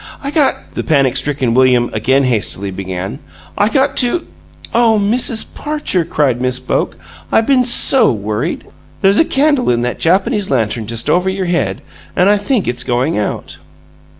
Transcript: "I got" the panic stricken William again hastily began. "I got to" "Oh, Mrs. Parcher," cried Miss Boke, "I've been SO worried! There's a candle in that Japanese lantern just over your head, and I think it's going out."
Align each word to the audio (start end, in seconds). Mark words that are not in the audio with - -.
"I 0.23 0.31
got" 0.31 0.55
the 0.73 0.83
panic 0.83 1.15
stricken 1.15 1.53
William 1.53 1.91
again 1.93 2.23
hastily 2.23 2.71
began. 2.71 3.19
"I 3.55 3.69
got 3.69 3.95
to" 3.97 4.25
"Oh, 4.73 4.97
Mrs. 4.99 5.53
Parcher," 5.53 6.03
cried 6.05 6.41
Miss 6.41 6.59
Boke, 6.59 6.97
"I've 7.31 7.45
been 7.45 7.65
SO 7.65 8.11
worried! 8.11 8.65
There's 9.03 9.19
a 9.19 9.23
candle 9.25 9.69
in 9.69 9.81
that 9.81 9.99
Japanese 9.99 10.49
lantern 10.49 10.87
just 10.87 11.07
over 11.07 11.29
your 11.29 11.45
head, 11.45 11.83
and 12.15 12.31
I 12.31 12.37
think 12.37 12.67
it's 12.67 12.83
going 12.83 13.15
out." 13.19 13.57